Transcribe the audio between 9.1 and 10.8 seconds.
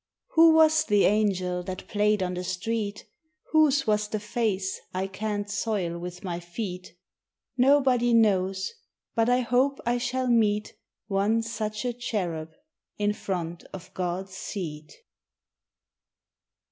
but I hope I shall meet